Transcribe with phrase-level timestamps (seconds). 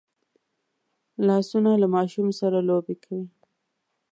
[1.27, 3.27] لاسونه له ماشوم سره لوبې کوي